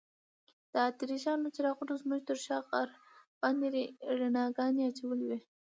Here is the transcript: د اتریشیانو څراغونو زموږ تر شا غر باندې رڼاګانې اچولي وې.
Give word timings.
د 0.71 0.73
اتریشیانو 0.89 1.53
څراغونو 1.55 1.93
زموږ 2.01 2.21
تر 2.29 2.37
شا 2.45 2.57
غر 2.67 2.89
باندې 3.41 3.67
رڼاګانې 4.19 4.81
اچولي 4.89 5.25
وې. 5.29 5.39